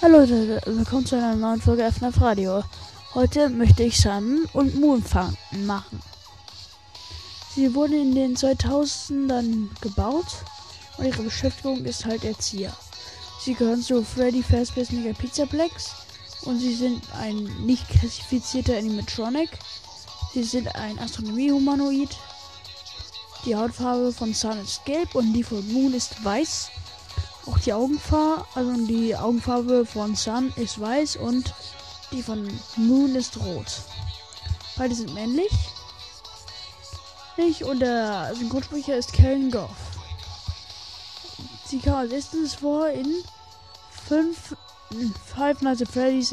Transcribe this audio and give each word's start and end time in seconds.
Hallo 0.00 0.20
Leute, 0.20 0.60
willkommen 0.64 1.04
zu 1.04 1.16
einer 1.16 1.34
neuen 1.34 1.60
Folge 1.60 1.90
FNAF 1.90 2.20
Radio. 2.20 2.62
Heute 3.14 3.48
möchte 3.48 3.82
ich 3.82 4.00
Sun 4.00 4.46
und 4.52 4.76
Moon 4.76 5.02
machen. 5.66 6.00
Sie 7.52 7.74
wurden 7.74 7.94
in 7.94 8.14
den 8.14 8.36
2000ern 8.36 9.66
gebaut 9.80 10.44
und 10.98 11.06
ihre 11.06 11.24
Beschäftigung 11.24 11.84
ist 11.84 12.04
halt 12.04 12.22
Erzieher. 12.22 12.72
Sie 13.40 13.54
gehören 13.54 13.82
zu 13.82 14.04
Freddy 14.04 14.40
Fazbear's 14.40 14.92
Mega 14.92 15.12
Pizza 15.14 15.46
Plex 15.46 15.90
und 16.42 16.60
sie 16.60 16.76
sind 16.76 17.02
ein 17.20 17.42
nicht 17.66 17.88
klassifizierter 17.88 18.78
Animatronic. 18.78 19.50
Sie 20.32 20.44
sind 20.44 20.72
ein 20.76 20.96
Astronomie-Humanoid. 21.00 22.16
Die 23.44 23.56
Hautfarbe 23.56 24.12
von 24.12 24.32
Sun 24.32 24.60
ist 24.60 24.84
gelb 24.84 25.16
und 25.16 25.32
die 25.32 25.42
von 25.42 25.66
Moon 25.72 25.92
ist 25.92 26.24
weiß. 26.24 26.70
Auch 27.48 27.58
die 27.60 27.72
Augenfarbe, 27.72 28.44
also 28.54 28.86
die 28.86 29.16
Augenfarbe 29.16 29.86
von 29.86 30.14
Sun 30.14 30.52
ist 30.56 30.78
weiß 30.78 31.16
und 31.16 31.54
die 32.12 32.22
von 32.22 32.46
Moon 32.76 33.14
ist 33.14 33.38
rot. 33.38 33.66
Beide 34.76 34.94
sind 34.94 35.14
männlich. 35.14 35.50
Ich 37.38 37.64
und 37.64 37.80
der 37.80 38.34
Synchronsprecher 38.34 38.96
ist 38.96 39.12
Karen 39.14 39.50
Goff. 39.50 39.70
Sie 41.64 41.78
kam 41.78 41.94
als 41.94 42.12
erstes 42.12 42.54
vor 42.54 42.88
in 42.88 43.24
5 44.08 44.56
Five 45.34 45.62
Nights 45.62 45.82
at 45.82 45.88
Freddy's 45.88 46.30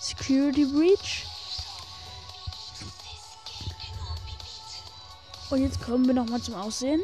Security 0.00 0.64
Breach. 0.64 1.26
Und 5.50 5.62
jetzt 5.62 5.82
kommen 5.82 6.06
wir 6.06 6.14
nochmal 6.14 6.40
zum 6.40 6.54
Aussehen. 6.54 7.00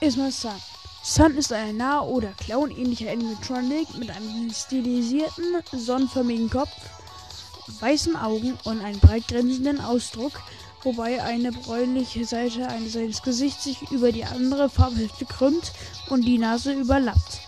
Erstmal 0.00 0.30
Sun. 0.30 0.60
Sun 1.04 1.36
ist 1.36 1.52
ein 1.52 1.78
nah- 1.78 2.02
oder 2.02 2.28
clown-ähnlicher 2.28 3.10
Animatronic 3.10 3.92
mit 3.98 4.08
einem 4.10 4.52
stilisierten, 4.54 5.44
sonnenförmigen 5.72 6.48
Kopf, 6.48 6.70
weißen 7.80 8.14
Augen 8.14 8.56
und 8.62 8.80
einem 8.80 9.00
breitgrenzenden 9.00 9.80
Ausdruck, 9.80 10.40
wobei 10.84 11.20
eine 11.20 11.50
bräunliche 11.50 12.24
Seite 12.24 12.68
seines 12.86 13.22
Gesichts 13.22 13.64
sich 13.64 13.82
über 13.90 14.12
die 14.12 14.24
andere 14.24 14.70
Farbhälfte 14.70 15.24
krümmt 15.24 15.72
und 16.08 16.22
die 16.22 16.38
Nase 16.38 16.72
überlappt. 16.72 17.40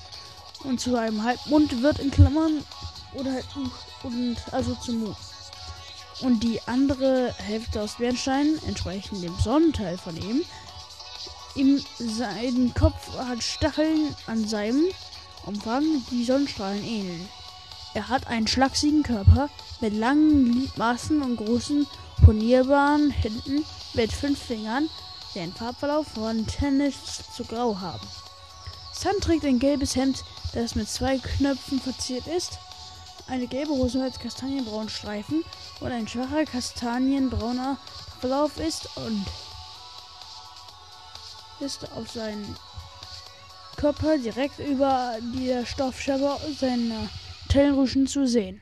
Und 0.64 0.80
zu 0.80 0.96
einem 0.96 1.22
Halbmund 1.22 1.80
wird 1.80 2.00
in 2.00 2.10
Klammern 2.10 2.64
oder 3.12 3.32
halt 3.34 3.46
und 4.02 4.36
also 4.50 4.74
zum 4.74 5.00
Mund. 5.00 5.16
Und 6.22 6.42
die 6.42 6.60
andere 6.66 7.32
Hälfte 7.38 7.82
aus 7.82 7.98
Bernstein, 7.98 8.58
entsprechend 8.66 9.22
dem 9.22 9.36
Sonnenteil 9.38 9.96
von 9.96 10.16
ihm, 10.16 10.44
Ihm 11.54 11.80
sein 11.98 12.72
Kopf 12.76 13.16
hat 13.16 13.42
Stacheln 13.42 14.14
an 14.26 14.46
seinem 14.46 14.86
Umfang, 15.46 15.84
die 16.10 16.24
Sonnenstrahlen 16.24 16.82
ähneln. 16.84 17.28
Er 17.94 18.08
hat 18.08 18.26
einen 18.26 18.48
schlachsigen 18.48 19.04
Körper 19.04 19.48
mit 19.80 19.94
langen 19.94 20.50
Gliedmaßen 20.50 21.22
und 21.22 21.36
großen 21.36 21.86
ponierbaren 22.24 23.10
Händen 23.10 23.64
mit 23.92 24.12
fünf 24.12 24.40
Fingern, 24.42 24.88
die 25.32 25.40
einen 25.40 25.52
Farbverlauf 25.52 26.08
von 26.08 26.44
Tennis 26.46 26.96
zu 27.36 27.44
grau 27.44 27.78
haben. 27.80 28.06
Sun 28.92 29.20
trägt 29.20 29.44
ein 29.44 29.60
gelbes 29.60 29.94
Hemd, 29.94 30.24
das 30.54 30.74
mit 30.74 30.88
zwei 30.88 31.18
Knöpfen 31.18 31.80
verziert 31.80 32.26
ist, 32.26 32.58
eine 33.28 33.46
gelbe 33.46 33.72
Hose 33.72 33.98
mit 33.98 34.18
kastanienbraunen 34.18 34.88
Streifen 34.88 35.44
und 35.80 35.92
ein 35.92 36.08
schwacher 36.08 36.44
kastanienbrauner 36.46 37.78
Verlauf 38.20 38.58
ist 38.58 38.88
und 38.96 39.24
ist 41.64 41.90
auf 41.96 42.10
seinen 42.10 42.44
Körper 43.76 44.18
direkt 44.18 44.58
über 44.58 45.14
die 45.34 45.64
Stoffscherbe 45.64 46.36
seiner 46.58 47.08
Tellenrüschen 47.48 48.06
zu 48.06 48.26
sehen. 48.26 48.60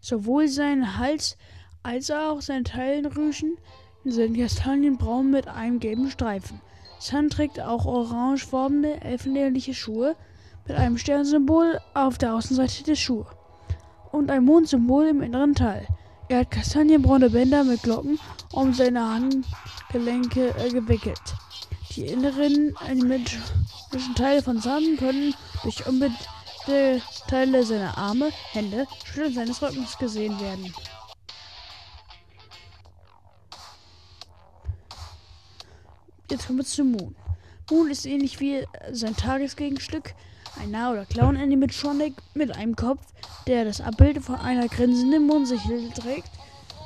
Sowohl 0.00 0.48
sein 0.48 0.98
Hals 0.98 1.36
als 1.84 2.10
auch 2.10 2.40
seine 2.40 2.64
Tellenrüschen 2.64 3.56
sind 4.04 4.36
kastanienbraun 4.36 5.30
mit 5.30 5.46
einem 5.46 5.78
gelben 5.78 6.10
Streifen. 6.10 6.60
Sun 6.98 7.30
trägt 7.30 7.60
auch 7.60 7.86
orangefarbene, 7.86 9.00
elfenähnliche 9.02 9.74
Schuhe 9.74 10.16
mit 10.66 10.76
einem 10.76 10.98
Sternsymbol 10.98 11.78
auf 11.94 12.18
der 12.18 12.34
Außenseite 12.34 12.82
der 12.82 12.96
Schuhe 12.96 13.26
und 14.10 14.30
ein 14.30 14.44
Mondsymbol 14.44 15.06
im 15.06 15.22
inneren 15.22 15.54
Teil. 15.54 15.86
Er 16.28 16.40
hat 16.40 16.50
kastanienbraune 16.50 17.30
Bänder 17.30 17.64
mit 17.64 17.82
Glocken 17.82 18.18
um 18.52 18.72
seine 18.72 19.08
Handgelenke 19.08 20.54
äh, 20.58 20.70
gewickelt. 20.70 21.20
Die 21.96 22.06
inneren 22.06 22.76
animatischen 22.78 24.14
Teile 24.16 24.42
von 24.42 24.60
Sun 24.60 24.96
können 24.96 25.32
durch 25.62 25.86
unbedingte 25.86 27.00
Teile 27.28 27.64
seiner 27.64 27.96
Arme, 27.96 28.30
Hände, 28.50 28.88
Schultern 29.04 29.34
seines 29.34 29.62
Rückens 29.62 29.96
gesehen 29.96 30.38
werden. 30.40 30.74
Jetzt 36.28 36.46
kommen 36.48 36.58
wir 36.58 36.64
zu 36.64 36.84
Moon. 36.84 37.14
Moon 37.70 37.90
ist 37.90 38.06
ähnlich 38.06 38.40
wie 38.40 38.66
sein 38.90 39.14
Tagesgegenstück, 39.14 40.14
ein 40.60 40.72
Nah- 40.72 40.90
oder 40.90 41.06
Clown-Animatronic 41.06 42.14
mit 42.34 42.56
einem 42.56 42.74
Kopf, 42.74 43.02
der 43.46 43.64
das 43.64 43.80
Abbild 43.80 44.20
von 44.20 44.34
einer 44.36 44.66
grinsenden 44.66 45.28
Mondsichel 45.28 45.90
trägt, 45.90 46.30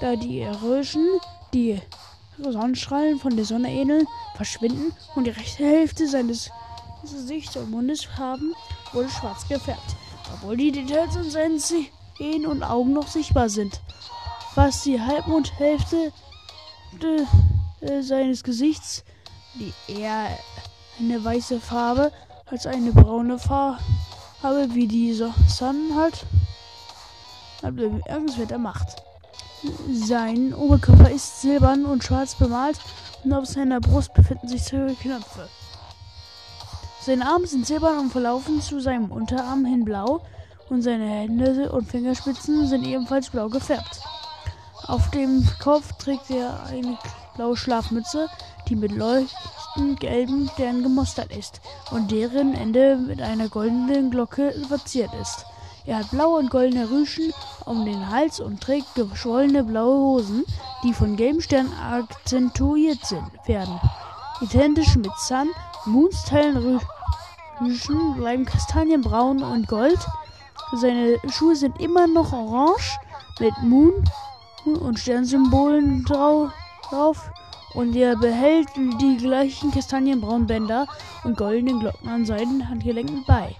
da 0.02 0.16
die 0.16 0.44
Röschen, 0.44 1.06
die 1.54 1.80
Sonnenstrahlen 2.38 3.18
von 3.18 3.36
der 3.36 3.44
Sonne 3.44 3.70
ähneln, 3.70 4.06
verschwinden 4.36 4.92
und 5.14 5.24
die 5.24 5.30
rechte 5.30 5.64
Hälfte 5.64 6.08
seines 6.08 6.50
Gesichts 7.02 7.56
und 7.56 7.70
Mundes 7.70 8.08
haben 8.16 8.54
wurde 8.92 9.08
schwarz 9.08 9.46
gefärbt, 9.48 9.96
obwohl 10.34 10.56
die 10.56 10.72
Details 10.72 11.16
in 11.16 11.30
seinen 11.30 11.58
Zähnen 11.58 12.46
und 12.46 12.62
Augen 12.62 12.92
noch 12.92 13.08
sichtbar 13.08 13.48
sind. 13.48 13.80
Was 14.54 14.82
die 14.82 15.00
Halbmondhälfte 15.00 16.12
äh, 17.80 18.02
seines 18.02 18.42
Gesichts, 18.42 19.04
die 19.54 19.72
eher 19.92 20.28
eine 20.98 21.24
weiße 21.24 21.60
Farbe 21.60 22.12
als 22.46 22.66
eine 22.66 22.92
braune 22.92 23.38
Farbe 23.38 23.78
wie 24.70 24.88
die 24.88 25.12
Sonne 25.12 25.94
hat, 25.94 26.24
bemerkenswerter 27.62 28.58
macht. 28.58 29.07
Sein 29.90 30.54
Oberkörper 30.54 31.10
ist 31.10 31.40
silbern 31.40 31.84
und 31.84 32.04
schwarz 32.04 32.36
bemalt 32.36 32.78
und 33.24 33.32
auf 33.32 33.46
seiner 33.46 33.80
Brust 33.80 34.14
befinden 34.14 34.46
sich 34.46 34.62
zwei 34.62 34.94
Knöpfe. 34.94 35.48
Seine 37.00 37.26
Arme 37.26 37.46
sind 37.46 37.66
silbern 37.66 37.98
und 37.98 38.10
verlaufen 38.10 38.60
zu 38.60 38.78
seinem 38.78 39.10
Unterarm 39.10 39.64
hin 39.64 39.84
blau 39.84 40.22
und 40.68 40.82
seine 40.82 41.06
Hände 41.06 41.72
und 41.72 41.90
Fingerspitzen 41.90 42.68
sind 42.68 42.86
ebenfalls 42.86 43.30
blau 43.30 43.48
gefärbt. 43.48 44.00
Auf 44.86 45.10
dem 45.10 45.44
Kopf 45.60 45.92
trägt 45.98 46.30
er 46.30 46.62
eine 46.66 46.96
blaue 47.34 47.56
Schlafmütze, 47.56 48.28
die 48.68 48.76
mit 48.76 48.92
leuchtend 48.92 49.98
gelben 49.98 50.48
Sternen 50.54 50.84
gemustert 50.84 51.34
ist 51.36 51.60
und 51.90 52.12
deren 52.12 52.54
Ende 52.54 52.96
mit 52.96 53.20
einer 53.20 53.48
goldenen 53.48 54.10
Glocke 54.10 54.54
verziert 54.68 55.10
ist. 55.20 55.44
Er 55.88 56.00
hat 56.00 56.10
blaue 56.10 56.40
und 56.40 56.50
goldene 56.50 56.90
Rüschen 56.90 57.32
um 57.64 57.86
den 57.86 58.10
Hals 58.10 58.40
und 58.40 58.60
trägt 58.60 58.94
geschwollene 58.94 59.64
blaue 59.64 59.98
Hosen, 59.98 60.44
die 60.84 60.92
von 60.92 61.16
gelben 61.16 61.40
Sternen 61.40 61.72
akzentuiert 61.72 63.02
sind, 63.06 63.24
werden. 63.46 63.80
Identisch 64.42 64.96
mit 64.96 65.10
Sun, 65.16 65.48
Moons 65.86 66.24
Teilen 66.24 66.78
Rüschen 67.58 68.16
bleiben 68.16 68.44
kastanienbraun 68.44 69.42
und 69.42 69.66
gold. 69.66 69.98
Seine 70.74 71.16
Schuhe 71.30 71.56
sind 71.56 71.80
immer 71.80 72.06
noch 72.06 72.34
orange 72.34 72.98
mit 73.40 73.56
Moon 73.62 74.04
und 74.66 74.98
Sternsymbolen 74.98 76.04
drauf 76.04 77.30
und 77.72 77.96
er 77.96 78.14
behält 78.14 78.68
die 78.76 79.16
gleichen 79.16 79.70
kastanienbraunen 79.70 80.46
Bänder 80.46 80.86
und 81.24 81.38
goldenen 81.38 81.80
Glocken 81.80 82.10
an 82.10 82.26
seinen 82.26 82.68
Handgelenken 82.68 83.24
bei. 83.26 83.56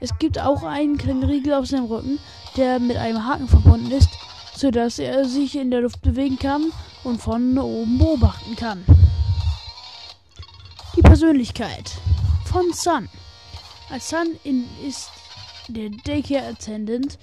Es 0.00 0.16
gibt 0.18 0.38
auch 0.38 0.62
einen 0.62 0.96
kleinen 0.96 1.24
Riegel 1.24 1.52
auf 1.52 1.66
seinem 1.66 1.84
Rücken, 1.84 2.18
der 2.56 2.78
mit 2.78 2.96
einem 2.96 3.26
Haken 3.26 3.48
verbunden 3.48 3.90
ist, 3.90 4.08
sodass 4.54 4.98
er 4.98 5.26
sich 5.26 5.56
in 5.56 5.70
der 5.70 5.82
Luft 5.82 6.00
bewegen 6.00 6.38
kann 6.38 6.72
und 7.04 7.20
von 7.20 7.58
oben 7.58 7.98
beobachten 7.98 8.56
kann. 8.56 8.84
Die 10.96 11.02
Persönlichkeit 11.02 11.92
von 12.46 12.72
Sun. 12.72 13.08
Als 13.90 14.08
Sun 14.08 14.36
in, 14.44 14.64
ist 14.86 15.10
der 15.68 15.90
Daycare 15.90 16.48
Attendant 16.48 17.18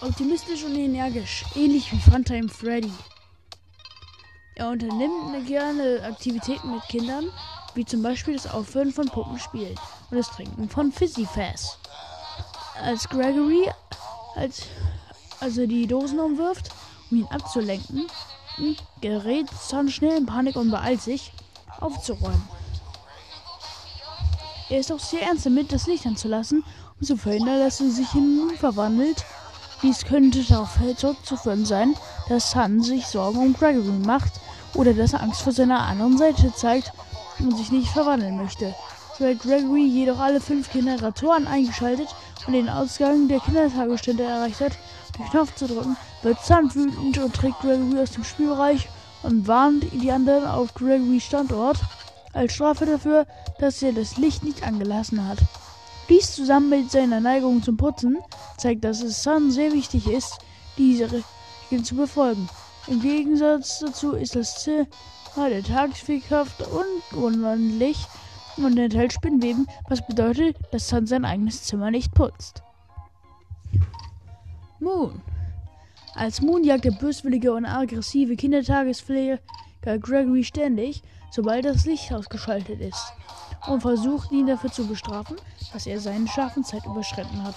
optimistisch 0.00 0.64
und 0.64 0.76
energisch, 0.76 1.44
ähnlich 1.56 1.92
wie 1.92 1.98
Funtime 1.98 2.48
Freddy. 2.48 2.92
Er 4.56 4.70
unternimmt 4.70 5.46
gerne 5.46 6.02
Aktivitäten 6.04 6.72
mit 6.72 6.82
Kindern 6.84 7.26
wie 7.74 7.84
zum 7.84 8.02
Beispiel 8.02 8.34
das 8.34 8.46
Aufhören 8.46 8.92
von 8.92 9.06
Puppenspielen 9.06 9.74
und 10.10 10.16
das 10.16 10.28
Trinken 10.28 10.68
von 10.68 10.92
Fizzy 10.92 11.26
Fizz. 11.26 11.78
Als 12.82 13.08
Gregory 13.08 13.70
als, 14.34 14.62
also 15.40 15.66
die 15.66 15.86
Dosen 15.86 16.18
umwirft, 16.18 16.70
um 17.10 17.18
ihn 17.18 17.26
abzulenken, 17.26 18.06
gerät 19.00 19.48
Sun 19.50 19.88
schnell 19.88 20.16
in 20.16 20.26
Panik 20.26 20.56
und 20.56 20.70
beeilt 20.70 21.00
sich, 21.00 21.32
aufzuräumen. 21.80 22.48
Er 24.70 24.80
ist 24.80 24.92
auch 24.92 25.00
sehr 25.00 25.22
ernst 25.22 25.46
damit, 25.46 25.72
das 25.72 25.86
Licht 25.86 26.06
anzulassen, 26.06 26.64
um 26.98 27.06
zu 27.06 27.16
verhindern, 27.16 27.60
dass 27.60 27.80
er 27.80 27.90
sich 27.90 28.14
in 28.14 28.36
Moon 28.36 28.56
verwandelt. 28.56 29.24
Dies 29.82 30.04
könnte 30.04 30.42
darauf 30.44 30.78
zurückzuführen 30.96 31.66
sein, 31.66 31.94
dass 32.28 32.52
Sun 32.52 32.82
sich 32.82 33.06
Sorgen 33.06 33.38
um 33.38 33.52
Gregory 33.52 33.90
macht 34.06 34.40
oder 34.74 34.94
dass 34.94 35.12
er 35.12 35.22
Angst 35.22 35.42
vor 35.42 35.52
seiner 35.52 35.80
anderen 35.80 36.16
Seite 36.16 36.52
zeigt 36.54 36.92
und 37.44 37.56
sich 37.56 37.70
nicht 37.70 37.88
verwandeln 37.88 38.36
möchte. 38.36 38.74
Sobald 39.16 39.40
Gregory 39.40 39.86
jedoch 39.86 40.18
alle 40.18 40.40
fünf 40.40 40.72
Generatoren 40.72 41.46
eingeschaltet 41.46 42.08
und 42.46 42.52
den 42.52 42.68
Ausgang 42.68 43.28
der 43.28 43.40
Kindertagesstätte 43.40 44.24
erreicht 44.24 44.60
hat, 44.60 44.72
den 45.18 45.26
Knopf 45.26 45.54
zu 45.54 45.66
drücken, 45.66 45.96
wird 46.22 46.42
Sun 46.44 46.74
wütend 46.74 47.18
und 47.18 47.34
trägt 47.34 47.60
Gregory 47.60 48.00
aus 48.00 48.10
dem 48.10 48.24
Spielbereich 48.24 48.88
und 49.22 49.46
warnt 49.46 49.86
die 49.92 50.10
anderen 50.10 50.46
auf 50.46 50.74
Gregorys 50.74 51.24
Standort 51.24 51.78
als 52.32 52.52
Strafe 52.54 52.86
dafür, 52.86 53.26
dass 53.58 53.82
er 53.82 53.92
das 53.92 54.16
Licht 54.16 54.42
nicht 54.42 54.62
angelassen 54.64 55.26
hat. 55.26 55.38
Dies 56.08 56.34
zusammen 56.34 56.68
mit 56.68 56.90
seiner 56.90 57.20
Neigung 57.20 57.62
zum 57.62 57.76
Putzen 57.76 58.18
zeigt, 58.58 58.84
dass 58.84 59.00
es 59.00 59.22
Sun 59.22 59.50
sehr 59.50 59.72
wichtig 59.72 60.06
ist, 60.06 60.38
diese 60.76 61.04
Regeln 61.04 61.84
zu 61.84 61.94
befolgen. 61.94 62.48
Im 62.88 63.00
Gegensatz 63.00 63.78
dazu 63.78 64.12
ist 64.12 64.36
das 64.36 64.62
Zimmer 64.62 64.86
der 65.36 65.62
Tagesfähigkeit 65.62 66.46
unordentlich 67.12 68.06
und 68.56 68.78
enthält 68.78 69.12
Spinnweben, 69.12 69.66
was 69.88 70.06
bedeutet, 70.06 70.56
dass 70.70 70.88
Sun 70.88 71.06
sein 71.06 71.24
eigenes 71.24 71.64
Zimmer 71.64 71.90
nicht 71.90 72.14
putzt. 72.14 72.62
Moon. 74.78 75.20
Als 76.14 76.40
Moon 76.40 76.62
jagt 76.62 76.84
der 76.84 76.92
böswillige 76.92 77.52
und 77.52 77.64
aggressive 77.64 78.36
Kindertagespfleger 78.36 79.40
Gregory 79.82 80.44
ständig, 80.44 81.02
sobald 81.30 81.64
das 81.64 81.84
Licht 81.84 82.12
ausgeschaltet 82.12 82.80
ist, 82.80 83.12
und 83.66 83.80
versucht 83.80 84.30
ihn 84.30 84.46
dafür 84.46 84.70
zu 84.70 84.86
bestrafen, 84.86 85.36
dass 85.72 85.86
er 85.86 85.98
seine 85.98 86.28
Schlafenszeit 86.28 86.86
überschritten 86.86 87.42
hat. 87.42 87.56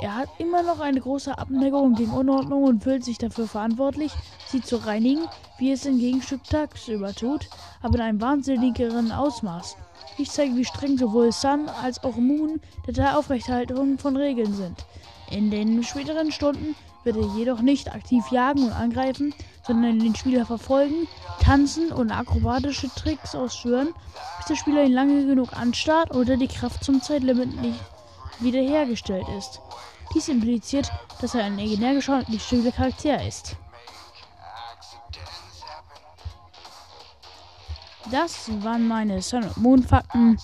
Er 0.00 0.14
hat 0.14 0.28
immer 0.38 0.62
noch 0.62 0.80
eine 0.80 1.00
große 1.00 1.36
Abneigung 1.36 1.94
gegen 1.94 2.12
Unordnung 2.12 2.64
und 2.64 2.84
fühlt 2.84 3.04
sich 3.04 3.18
dafür 3.18 3.48
verantwortlich, 3.48 4.12
sie 4.46 4.60
zu 4.60 4.76
reinigen, 4.76 5.24
wie 5.58 5.72
es 5.72 5.84
im 5.84 5.98
Gegenstück 5.98 6.44
tagsüber 6.44 7.14
tut, 7.14 7.48
aber 7.82 7.96
in 7.96 8.00
einem 8.02 8.20
wahnsinnigeren 8.20 9.12
Ausmaß. 9.12 9.76
Ich 10.16 10.30
zeige, 10.30 10.56
wie 10.56 10.64
streng 10.64 10.96
sowohl 10.98 11.32
Sun 11.32 11.68
als 11.82 12.02
auch 12.02 12.16
Moon 12.16 12.60
der 12.86 13.18
Aufrechterhaltung 13.18 13.98
von 13.98 14.16
Regeln 14.16 14.54
sind. 14.54 14.86
In 15.30 15.50
den 15.50 15.82
späteren 15.84 16.32
Stunden 16.32 16.74
wird 17.04 17.16
er 17.16 17.36
jedoch 17.36 17.60
nicht 17.60 17.94
aktiv 17.94 18.24
jagen 18.30 18.64
und 18.64 18.72
angreifen, 18.72 19.34
sondern 19.66 19.98
den 19.98 20.14
Spieler 20.14 20.46
verfolgen, 20.46 21.06
tanzen 21.40 21.92
und 21.92 22.10
akrobatische 22.10 22.88
Tricks 22.94 23.34
ausführen, 23.34 23.94
bis 24.38 24.46
der 24.46 24.56
Spieler 24.56 24.84
ihn 24.84 24.92
lange 24.92 25.26
genug 25.26 25.52
anstarrt 25.52 26.14
oder 26.14 26.36
die 26.36 26.48
Kraft 26.48 26.82
zum 26.82 27.02
Zeitlimit 27.02 27.60
nicht 27.60 27.80
wiederhergestellt 28.40 29.26
ist. 29.36 29.60
Dies 30.14 30.28
impliziert, 30.28 30.90
dass 31.20 31.34
er 31.34 31.44
ein 31.44 31.58
energischer 31.58 32.16
und 32.16 32.28
liebenswürdiger 32.28 32.72
Charakter 32.72 33.26
ist. 33.26 33.56
Das 38.10 38.50
waren 38.62 38.88
meine 38.88 39.20
Sun 39.20 39.44
und 39.44 39.56
Moon 39.58 39.82
Fakten. 39.82 40.38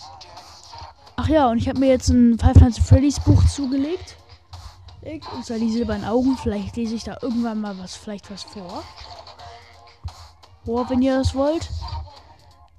Ach 1.16 1.28
ja, 1.28 1.48
und 1.48 1.58
ich 1.58 1.68
habe 1.68 1.78
mir 1.78 1.88
jetzt 1.88 2.08
ein 2.08 2.38
Five 2.38 2.56
Nights 2.56 2.78
at 2.78 2.84
Freddy's 2.84 3.20
Buch 3.20 3.42
zugelegt. 3.46 4.16
Und 5.34 5.44
zwar 5.44 5.58
die 5.58 5.70
silbernen 5.70 6.06
Augen. 6.06 6.36
Vielleicht 6.36 6.76
lese 6.76 6.94
ich 6.94 7.04
da 7.04 7.18
irgendwann 7.22 7.60
mal 7.60 7.78
was, 7.78 7.94
vielleicht 7.94 8.30
was 8.30 8.42
vor. 8.42 8.82
Boah, 10.64 10.88
wenn 10.90 11.02
ihr 11.02 11.18
das 11.18 11.34
wollt. 11.34 11.70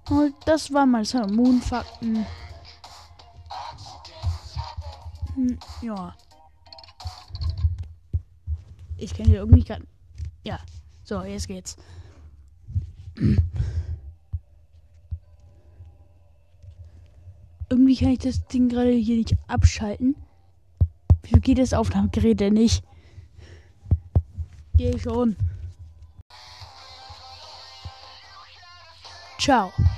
Und 0.10 0.36
das 0.46 0.72
waren 0.72 0.92
meine 0.92 1.06
Sun 1.06 1.24
und 1.24 1.36
Moon 1.36 1.62
Fakten. 1.62 2.26
Hm, 5.36 5.58
ja. 5.82 6.14
Ich 8.98 9.14
kenne 9.14 9.30
hier 9.30 9.40
irgendwie 9.40 9.64
gerade. 9.64 9.86
Ja. 10.44 10.60
So, 11.04 11.22
jetzt 11.24 11.48
geht's. 11.48 11.76
Irgendwie 17.70 17.96
kann 17.96 18.10
ich 18.10 18.20
das 18.20 18.46
Ding 18.48 18.70
gerade 18.70 18.92
hier 18.92 19.18
nicht 19.18 19.36
abschalten. 19.48 20.16
Wieso 21.24 21.40
geht 21.40 21.58
das 21.58 21.74
Aufnahmegerät 21.74 22.40
denn 22.40 22.54
nicht? 22.54 22.84
Geh 24.78 24.98
schon. 25.00 25.36
Ciao. 29.40 29.72